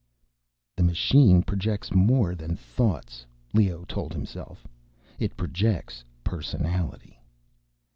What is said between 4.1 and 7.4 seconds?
himself. _It projects personality.